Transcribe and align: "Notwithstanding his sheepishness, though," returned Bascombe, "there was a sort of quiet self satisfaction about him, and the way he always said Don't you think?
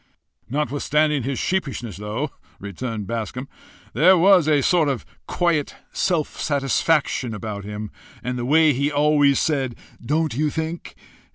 "Notwithstanding 0.49 1.21
his 1.21 1.37
sheepishness, 1.37 1.97
though," 1.97 2.31
returned 2.59 3.05
Bascombe, 3.05 3.47
"there 3.93 4.17
was 4.17 4.47
a 4.47 4.63
sort 4.63 4.89
of 4.89 5.05
quiet 5.27 5.75
self 5.91 6.39
satisfaction 6.41 7.35
about 7.35 7.65
him, 7.65 7.91
and 8.23 8.35
the 8.35 8.43
way 8.45 8.73
he 8.73 8.91
always 8.91 9.39
said 9.39 9.75
Don't 10.03 10.33
you 10.33 10.49
think? 10.49 10.95